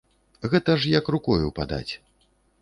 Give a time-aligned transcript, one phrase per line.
[0.53, 1.93] Гэта ж як рукою падаць.